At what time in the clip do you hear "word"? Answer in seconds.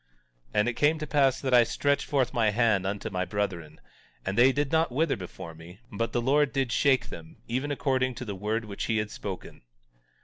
8.33-8.65